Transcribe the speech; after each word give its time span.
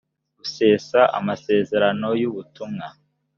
gusesa 0.39 0.99
amasezerano 1.17 2.07
y 2.21 2.23
ubutumwa 2.29 2.87